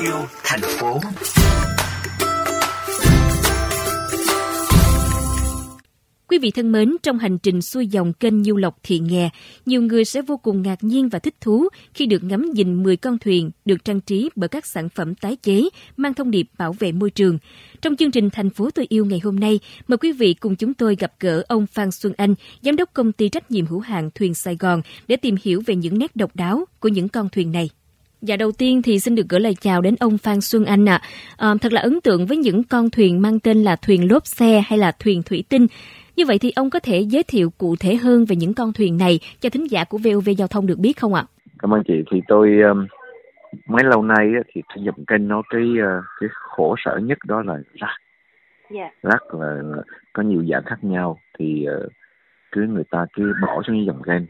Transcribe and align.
yêu 0.00 0.26
thành 0.44 0.60
phố. 0.60 1.00
Quý 6.28 6.38
vị 6.38 6.50
thân 6.50 6.72
mến, 6.72 6.96
trong 7.02 7.18
hành 7.18 7.38
trình 7.38 7.62
xuôi 7.62 7.86
dòng 7.86 8.12
kênh 8.12 8.44
Du 8.44 8.56
Lộc 8.56 8.78
Thị 8.82 8.98
Nghè, 8.98 9.30
nhiều 9.66 9.82
người 9.82 10.04
sẽ 10.04 10.22
vô 10.22 10.36
cùng 10.36 10.62
ngạc 10.62 10.84
nhiên 10.84 11.08
và 11.08 11.18
thích 11.18 11.34
thú 11.40 11.68
khi 11.94 12.06
được 12.06 12.24
ngắm 12.24 12.50
nhìn 12.54 12.82
10 12.82 12.96
con 12.96 13.18
thuyền 13.18 13.50
được 13.64 13.84
trang 13.84 14.00
trí 14.00 14.30
bởi 14.36 14.48
các 14.48 14.66
sản 14.66 14.88
phẩm 14.88 15.14
tái 15.14 15.36
chế 15.36 15.68
mang 15.96 16.14
thông 16.14 16.30
điệp 16.30 16.46
bảo 16.58 16.72
vệ 16.72 16.92
môi 16.92 17.10
trường. 17.10 17.38
Trong 17.82 17.96
chương 17.96 18.10
trình 18.10 18.30
Thành 18.30 18.50
phố 18.50 18.70
tôi 18.70 18.86
yêu 18.88 19.04
ngày 19.04 19.20
hôm 19.24 19.40
nay, 19.40 19.60
mời 19.88 19.96
quý 19.96 20.12
vị 20.12 20.34
cùng 20.34 20.56
chúng 20.56 20.74
tôi 20.74 20.96
gặp 20.96 21.12
gỡ 21.20 21.42
ông 21.48 21.66
Phan 21.66 21.90
Xuân 21.90 22.12
Anh, 22.16 22.34
giám 22.62 22.76
đốc 22.76 22.90
công 22.92 23.12
ty 23.12 23.28
trách 23.28 23.50
nhiệm 23.50 23.66
hữu 23.66 23.80
hạn 23.80 24.10
Thuyền 24.14 24.34
Sài 24.34 24.56
Gòn 24.56 24.82
để 25.08 25.16
tìm 25.16 25.34
hiểu 25.42 25.62
về 25.66 25.76
những 25.76 25.98
nét 25.98 26.16
độc 26.16 26.36
đáo 26.36 26.64
của 26.80 26.88
những 26.88 27.08
con 27.08 27.28
thuyền 27.28 27.52
này. 27.52 27.70
Dạ 28.22 28.36
đầu 28.36 28.52
tiên 28.58 28.82
thì 28.82 28.98
xin 28.98 29.14
được 29.14 29.28
gửi 29.28 29.40
lời 29.40 29.54
chào 29.60 29.80
đến 29.80 29.94
ông 30.00 30.18
Phan 30.18 30.40
Xuân 30.40 30.64
Anh 30.64 30.88
ạ. 30.88 31.00
À. 31.36 31.48
À, 31.48 31.54
thật 31.60 31.72
là 31.72 31.80
ấn 31.80 32.00
tượng 32.00 32.26
với 32.26 32.36
những 32.36 32.62
con 32.64 32.90
thuyền 32.90 33.22
mang 33.22 33.40
tên 33.40 33.62
là 33.62 33.76
thuyền 33.76 34.12
lốp 34.12 34.26
xe 34.26 34.62
hay 34.66 34.78
là 34.78 34.92
thuyền 35.04 35.22
thủy 35.22 35.44
tinh. 35.48 35.66
Như 36.16 36.24
vậy 36.26 36.38
thì 36.38 36.52
ông 36.56 36.70
có 36.70 36.78
thể 36.78 36.98
giới 37.00 37.22
thiệu 37.22 37.50
cụ 37.58 37.74
thể 37.80 37.96
hơn 37.96 38.24
về 38.28 38.36
những 38.36 38.54
con 38.54 38.72
thuyền 38.72 38.98
này 38.98 39.20
cho 39.40 39.50
thính 39.50 39.70
giả 39.70 39.84
của 39.84 39.98
VOV 39.98 40.28
Giao 40.38 40.48
thông 40.48 40.66
được 40.66 40.78
biết 40.78 40.92
không 40.92 41.14
ạ? 41.14 41.24
Cảm 41.58 41.74
ơn 41.74 41.82
chị. 41.88 41.94
Thì 42.12 42.20
tôi 42.28 42.48
um, 42.60 42.86
mấy 43.68 43.84
lâu 43.84 44.02
nay 44.02 44.26
thì 44.54 44.62
dòng 44.76 45.04
kênh 45.06 45.28
nó 45.28 45.42
cái 45.50 45.62
uh, 45.62 46.04
cái 46.20 46.28
khổ 46.32 46.74
sở 46.84 46.98
nhất 47.02 47.18
đó 47.26 47.42
là 47.42 47.54
rác. 47.74 47.96
Dạ. 48.70 48.90
Rác 49.02 49.34
là, 49.34 49.46
là 49.46 49.82
có 50.12 50.22
nhiều 50.22 50.44
dạng 50.50 50.62
khác 50.66 50.84
nhau 50.84 51.18
thì 51.38 51.66
uh, 51.84 51.92
cứ 52.52 52.60
người 52.62 52.84
ta 52.90 53.06
cứ 53.12 53.32
bỏ 53.42 53.62
xuống 53.66 53.86
dòng 53.86 54.02
kênh 54.02 54.22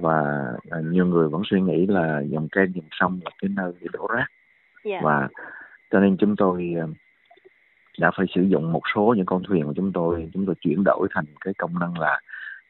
và 0.00 0.46
uh, 0.78 0.84
nhiều 0.84 1.06
người 1.06 1.28
vẫn 1.28 1.42
suy 1.44 1.60
nghĩ 1.60 1.86
là 1.86 2.20
dòng 2.20 2.48
kênh 2.48 2.74
dòng 2.74 2.88
sông 2.90 3.20
là 3.24 3.30
cái 3.42 3.50
nơi 3.56 3.72
để 3.80 3.88
đổ 3.92 4.06
rác. 4.14 4.26
Dạ. 4.84 5.00
Và 5.02 5.28
cho 5.90 6.00
nên 6.00 6.16
chúng 6.16 6.36
tôi 6.36 6.74
uh, 6.84 6.90
đã 7.98 8.10
phải 8.16 8.26
sử 8.34 8.42
dụng 8.42 8.72
một 8.72 8.82
số 8.94 9.14
những 9.16 9.26
con 9.26 9.42
thuyền 9.42 9.66
của 9.66 9.72
chúng 9.76 9.92
tôi 9.92 10.30
chúng 10.34 10.46
tôi 10.46 10.54
chuyển 10.60 10.84
đổi 10.84 11.08
thành 11.14 11.24
cái 11.40 11.54
công 11.58 11.78
năng 11.78 11.98
là 11.98 12.20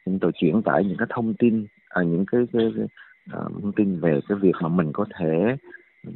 chúng 0.06 0.19
tôi 0.19 0.32
chuyển 0.34 0.62
tải 0.62 0.84
những 0.84 0.96
cái 0.96 1.06
thông 1.10 1.34
tin 1.34 1.66
à, 1.88 2.02
những 2.02 2.24
cái, 2.27 2.41
cái, 2.52 2.72
cái 2.77 2.84
uh, 3.38 3.62
thông 3.62 3.72
tin 3.72 4.00
về 4.00 4.20
cái 4.28 4.38
việc 4.38 4.54
mà 4.60 4.69
mình 4.69 4.92
có 4.92 5.04
thể 5.19 5.56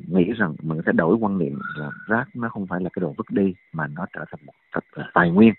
nghĩ 0.06 0.33
rằng 0.33 0.55
mình 0.62 0.78
có 0.78 0.83
thể 0.86 0.92
đổi 0.92 1.16
quan 1.20 1.38
niệm 1.38 1.58
là 1.77 1.91
rác 2.08 2.25
nó 2.34 2.48
không 2.48 2.66
phải 2.66 2.81
là 2.81 2.91
cái 2.92 3.00
đồ 3.00 3.14
vứt 3.16 3.31
đi 3.31 3.55
mà 3.72 3.86
nó 3.86 4.06
trở 4.12 4.25
thành 4.31 4.41
một 4.47 4.53
thật 4.72 4.84
là 4.94 5.10
tài 5.14 5.31
nguyên 5.31 5.55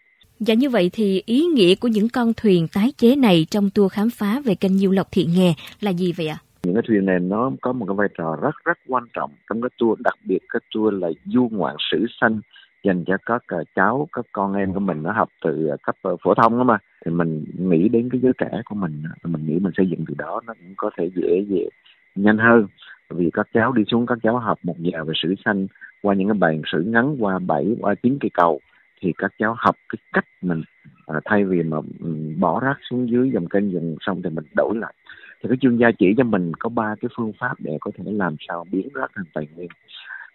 Dạ 0.46 0.54
như 0.54 0.70
vậy 0.70 0.90
thì 0.94 1.24
ý 1.26 1.46
nghĩa 1.46 1.76
của 1.76 1.88
những 1.88 2.08
con 2.14 2.34
thuyền 2.38 2.68
tái 2.74 2.92
chế 2.98 3.16
này 3.16 3.46
trong 3.52 3.70
tour 3.76 3.94
khám 3.94 4.10
phá 4.10 4.42
về 4.46 4.56
kênh 4.56 4.76
Nhiêu 4.76 4.92
Lộc 4.92 5.08
Thị 5.12 5.26
Nghè 5.36 5.54
là 5.82 5.92
gì 5.92 6.14
vậy 6.18 6.28
ạ? 6.28 6.38
Những 6.64 6.74
cái 6.74 6.84
thuyền 6.88 7.06
này 7.06 7.20
nó 7.20 7.52
có 7.62 7.74
một 7.74 7.86
cái 7.86 7.96
vai 7.96 8.08
trò 8.18 8.38
rất 8.42 8.56
rất 8.66 8.78
quan 8.88 9.04
trọng 9.14 9.32
trong 9.50 9.62
cái 9.62 9.70
tour, 9.78 10.00
đặc 10.02 10.14
biệt 10.24 10.40
cái 10.50 10.60
tour 10.74 10.94
là 10.94 11.10
du 11.26 11.50
ngoạn 11.52 11.76
sử 11.92 12.06
xanh 12.22 12.42
dành 12.84 13.04
cho 13.08 13.18
các 13.26 13.44
à, 13.48 13.58
cháu, 13.76 14.08
các 14.14 14.26
con 14.32 14.54
em 14.54 14.74
của 14.74 14.80
mình, 14.80 15.04
nó 15.04 15.12
học 15.12 15.30
từ 15.46 15.68
à, 15.68 15.76
cấp 15.84 15.96
ờ, 16.02 16.16
phổ 16.24 16.34
thông 16.34 16.58
đó 16.58 16.64
mà. 16.64 16.78
Thì 17.06 17.12
mình 17.12 17.46
nghĩ 17.58 17.88
đến 17.90 18.10
cái 18.12 18.22
giới 18.22 18.34
trẻ 18.38 18.62
của 18.66 18.76
mình 18.76 19.04
à, 19.06 19.14
mình 19.24 19.46
nghĩ 19.46 19.60
mình 19.60 19.74
xây 19.78 19.88
dựng 19.90 20.06
từ 20.08 20.14
đó 20.18 20.42
nó 20.48 20.54
cũng 20.54 20.74
có 20.78 20.90
thể 20.98 21.10
dễ 21.16 21.46
dễ, 21.50 21.70
nhanh 22.16 22.38
hơn. 22.38 22.68
Vì 23.10 23.30
các 23.34 23.48
cháu 23.54 23.72
đi 23.72 23.84
xuống, 23.88 24.06
các 24.06 24.18
cháu 24.24 24.40
học 24.40 24.60
một 24.64 24.76
giờ 24.80 25.04
về 25.04 25.14
sử 25.24 25.36
xanh 25.46 25.68
qua 26.02 26.16
những 26.16 26.28
cái 26.28 26.38
bài 26.38 26.62
sử 26.72 26.82
ngắn, 26.82 27.16
qua 27.20 27.40
bảy, 27.40 27.76
qua 27.80 27.96
chín 27.96 28.18
cây 28.22 28.30
cầu 28.34 28.60
thì 29.06 29.14
các 29.18 29.32
cháu 29.40 29.56
học 29.58 29.76
cái 29.90 30.00
cách 30.14 30.26
mình 30.42 30.64
à, 31.06 31.20
thay 31.26 31.46
vì 31.46 31.64
mà 31.64 31.78
ừ, 32.00 32.16
bỏ 32.40 32.60
rác 32.60 32.78
xuống 32.90 33.10
dưới 33.10 33.32
dòng 33.34 33.48
kênh 33.48 33.72
dòng 33.74 33.96
sông 34.02 34.22
thì 34.22 34.30
mình 34.30 34.46
đổi 34.56 34.78
lại. 34.78 34.94
Thì 35.42 35.50
cái 35.50 35.58
chuyên 35.62 35.78
gia 35.78 35.92
chỉ 36.00 36.14
cho 36.18 36.24
mình 36.24 36.52
có 36.60 36.70
ba 36.70 36.96
cái 37.02 37.10
phương 37.18 37.32
pháp 37.40 37.54
để 37.60 37.78
có 37.82 37.92
thể 37.98 38.04
làm 38.08 38.36
sao 38.48 38.66
biến 38.72 38.90
rác 38.94 39.12
thành 39.16 39.26
tài 39.34 39.48
nguyên. 39.56 39.68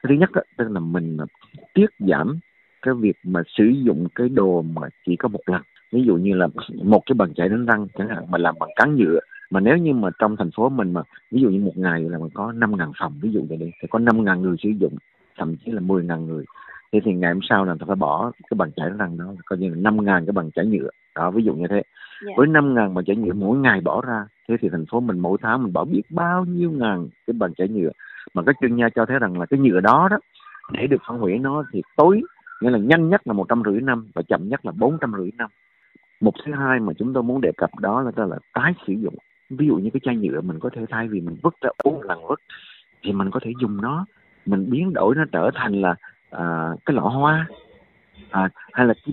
Cái 0.02 0.08
thứ 0.08 0.14
nhất 0.14 0.30
đó, 0.32 0.42
tức 0.56 0.68
là 0.70 0.80
mình 0.80 1.16
à, 1.20 1.26
tiết 1.74 1.90
giảm 1.98 2.38
cái 2.82 2.94
việc 2.94 3.16
mà 3.24 3.42
sử 3.58 3.64
dụng 3.64 4.08
cái 4.14 4.28
đồ 4.28 4.62
mà 4.62 4.82
chỉ 5.06 5.16
có 5.16 5.28
một 5.28 5.40
lần. 5.46 5.62
Ví 5.92 6.02
dụ 6.06 6.16
như 6.16 6.34
là 6.34 6.48
một 6.84 7.02
cái 7.06 7.14
bàn 7.14 7.34
chải 7.34 7.48
đánh 7.48 7.66
răng 7.66 7.86
chẳng 7.98 8.08
hạn 8.08 8.30
mà 8.30 8.38
làm 8.38 8.54
bằng 8.60 8.70
cán 8.76 8.96
nhựa. 8.96 9.20
Mà 9.50 9.60
nếu 9.60 9.76
như 9.76 9.92
mà 9.92 10.08
trong 10.18 10.36
thành 10.36 10.50
phố 10.56 10.68
mình 10.68 10.92
mà 10.92 11.02
ví 11.30 11.42
dụ 11.42 11.50
như 11.50 11.60
một 11.60 11.76
ngày 11.76 12.00
là 12.00 12.18
mình 12.18 12.30
có 12.34 12.52
năm 12.52 12.76
ngàn 12.76 12.92
phòng 12.98 13.18
ví 13.22 13.30
dụ 13.30 13.46
vậy 13.48 13.58
đi 13.58 13.70
thì 13.82 13.88
có 13.90 13.98
năm 13.98 14.24
ngàn 14.24 14.42
người 14.42 14.56
sử 14.62 14.68
dụng 14.68 14.96
thậm 15.38 15.56
chí 15.56 15.72
là 15.72 15.80
mười 15.80 16.04
ngàn 16.04 16.26
người 16.26 16.44
thì 16.92 17.00
thì 17.04 17.12
ngày 17.12 17.32
hôm 17.32 17.42
sau 17.42 17.64
là 17.64 17.74
ta 17.80 17.84
phải 17.86 17.96
bỏ 17.96 18.32
cái 18.50 18.54
bàn 18.56 18.70
chải 18.76 18.90
răng 18.98 19.18
đó 19.18 19.24
coi 19.46 19.58
như 19.58 19.68
là 19.68 19.76
năm 19.76 20.04
ngàn 20.04 20.26
cái 20.26 20.32
bàn 20.32 20.50
chải 20.54 20.66
nhựa. 20.66 20.88
Đó 21.14 21.30
ví 21.30 21.42
dụ 21.42 21.54
như 21.54 21.66
thế. 21.70 21.82
Dạ. 22.26 22.32
với 22.36 22.46
năm 22.46 22.74
ngàn 22.74 22.94
bàn 22.94 23.04
chải 23.04 23.16
nhựa 23.16 23.32
mỗi 23.32 23.58
ngày 23.58 23.80
bỏ 23.80 24.02
ra 24.06 24.26
thế 24.48 24.56
thì 24.60 24.68
thành 24.68 24.86
phố 24.86 25.00
mình 25.00 25.18
mỗi 25.18 25.38
tháng 25.42 25.62
mình 25.62 25.72
bỏ 25.72 25.84
biết 25.84 26.02
bao 26.10 26.44
nhiêu 26.44 26.70
ngàn 26.70 27.08
cái 27.26 27.34
bàn 27.38 27.54
chải 27.54 27.68
nhựa. 27.68 27.90
Mà 28.34 28.42
các 28.46 28.56
chuyên 28.60 28.76
gia 28.76 28.88
cho 28.88 29.06
thấy 29.06 29.18
rằng 29.18 29.38
là 29.40 29.46
cái 29.46 29.60
nhựa 29.60 29.80
đó 29.80 30.08
đó 30.10 30.18
để 30.72 30.86
được 30.86 31.02
phân 31.08 31.18
hủy 31.18 31.38
nó 31.38 31.64
thì 31.72 31.82
tối 31.96 32.22
nghĩa 32.60 32.70
là 32.70 32.78
nhanh 32.78 33.08
nhất 33.08 33.20
là 33.26 33.32
một 33.32 33.46
trăm 33.48 33.62
rưỡi 33.64 33.80
năm 33.80 34.10
và 34.14 34.22
chậm 34.22 34.48
nhất 34.48 34.66
là 34.66 34.72
bốn 34.72 34.98
trăm 35.00 35.12
rưỡi 35.18 35.30
năm. 35.38 35.50
Một 36.20 36.32
thứ 36.44 36.52
hai 36.52 36.80
mà 36.80 36.92
chúng 36.98 37.12
tôi 37.12 37.22
muốn 37.22 37.40
đề 37.40 37.52
cập 37.56 37.70
đó 37.78 38.02
là 38.02 38.10
đó 38.16 38.24
là 38.24 38.36
tái 38.54 38.72
sử 38.86 38.92
dụng. 38.92 39.14
Ví 39.50 39.66
dụ 39.66 39.76
như 39.76 39.90
cái 39.92 40.00
chai 40.04 40.16
nhựa 40.16 40.40
mình 40.40 40.58
có 40.58 40.70
thể 40.76 40.84
thay 40.90 41.08
vì 41.08 41.20
mình 41.20 41.36
vứt 41.42 41.54
ra 41.60 41.70
uống 41.84 42.02
lần 42.02 42.26
vứt 42.28 42.40
thì 43.02 43.12
mình 43.12 43.30
có 43.30 43.40
thể 43.42 43.50
dùng 43.60 43.80
nó. 43.80 44.06
Mình 44.46 44.70
biến 44.70 44.92
đổi 44.92 45.14
nó 45.14 45.24
trở 45.32 45.50
thành 45.54 45.80
là 45.80 45.94
à, 46.40 46.46
cái 46.86 46.94
lọ 46.94 47.02
hoa. 47.02 47.46
À, 48.30 48.48
hay 48.72 48.86
là 48.86 48.94
chỉ, 49.06 49.12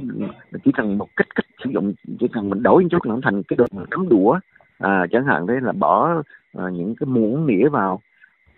chỉ 0.66 0.72
cần 0.72 0.98
một 0.98 1.08
cách 1.16 1.28
cách 1.36 1.46
sử 1.64 1.70
dụng 1.70 1.94
chỉ 2.20 2.28
cần 2.34 2.50
mình 2.50 2.64
đổi 2.64 2.84
một 2.84 2.90
chút 2.92 3.06
là 3.06 3.14
nó 3.14 3.20
thành 3.24 3.44
cái 3.44 3.58
đồ 3.58 3.66
cắm 3.92 4.10
đũa. 4.10 4.40
À, 4.80 5.06
chẳng 5.12 5.26
hạn 5.26 5.48
đấy 5.48 5.62
là 5.62 5.72
bỏ 5.72 6.24
à, 6.58 6.70
những 6.70 6.96
cái 7.00 7.08
muỗng 7.08 7.48
nĩa 7.48 7.70
vào. 7.70 8.02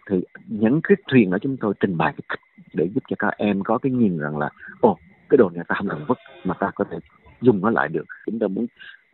Thì 0.10 0.22
những 0.48 0.80
cái 0.84 0.98
thuyền 1.08 1.32
ở 1.32 1.40
chúng 1.40 1.58
tôi 1.58 1.74
trình 1.80 1.98
bày 1.98 2.14
cái 2.14 2.24
cách 2.30 2.40
để 2.74 2.90
giúp 2.94 3.04
cho 3.10 3.16
các 3.20 3.38
em 3.38 3.64
có 3.64 3.78
cái 3.78 3.92
nhìn 3.92 4.18
rằng 4.18 4.38
là 4.38 4.50
ồ 4.82 4.98
cái 5.30 5.38
đồ 5.38 5.50
này 5.50 5.64
ta 5.68 5.76
không 5.76 5.88
cần 5.90 6.06
vứt 6.08 6.18
mà 6.44 6.54
ta 6.60 6.72
có 6.76 6.86
thể 6.92 6.98
dùng 7.42 7.62
nó 7.62 7.70
lại 7.70 7.88
được. 7.88 8.06
Chúng 8.26 8.40
tôi 8.40 8.50
muốn 8.50 8.68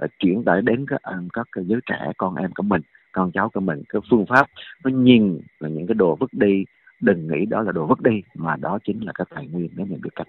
uh, 0.04 0.12
chuyển 0.20 0.44
tải 0.44 0.62
đến 0.62 0.86
các 0.88 1.02
uh, 1.10 1.34
các 1.34 1.48
giới 1.56 1.80
trẻ 1.86 2.12
con 2.18 2.36
em 2.36 2.52
của 2.56 2.64
mình 2.64 2.82
con 3.12 3.32
cháu 3.32 3.50
của 3.50 3.60
mình. 3.60 3.84
Cái 3.90 4.02
phương 4.10 4.26
pháp 4.26 4.48
nó 4.84 4.90
nhìn 4.90 5.40
là 5.60 5.70
những 5.70 5.88
cái 5.88 5.96
đồ 5.96 6.16
vứt 6.16 6.34
đi 6.34 6.66
đừng 7.01 7.28
nghĩ 7.28 7.45
đó 7.45 7.61
là 7.61 7.72
đồ 7.72 7.88
vứt 7.88 8.01
đi, 8.01 8.23
mà 8.35 8.56
đó 8.56 8.79
chính 8.83 9.06
là 9.06 9.11
cái 9.16 9.25
tài 9.29 9.47
nguyên, 9.47 9.69
nếu 9.75 9.85
mình 9.85 10.01
biết 10.01 10.09
cách. 10.16 10.28